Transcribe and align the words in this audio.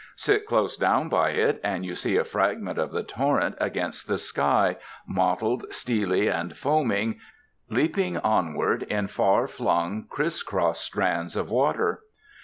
Sit 0.15 0.47
close 0.47 0.77
down 0.77 1.09
by 1.09 1.29
it, 1.29 1.61
and 1.63 1.85
you 1.85 1.93
see 1.93 2.17
a 2.17 2.23
fragment 2.23 2.79
of 2.79 2.89
the 2.91 3.03
torrent 3.03 3.53
against 3.59 4.07
the 4.07 4.17
sky, 4.17 4.77
mottled, 5.07 5.63
steely, 5.71 6.27
and 6.27 6.57
foaming, 6.57 7.19
leaping 7.69 8.17
onward 8.17 8.81
in 8.81 9.07
far 9.09 9.47
flung 9.47 10.07
criss 10.09 10.41
cross 10.41 10.79
strands 10.81 11.35
of 11.35 11.51
water. 11.51 11.99